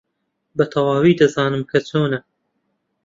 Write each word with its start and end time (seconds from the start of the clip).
بەتەواوی 0.57 1.17
دەزانم 1.19 1.63
کە 1.69 1.79
چۆنە. 1.87 2.19